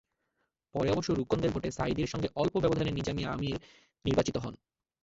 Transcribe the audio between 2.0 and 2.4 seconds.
সঙ্গে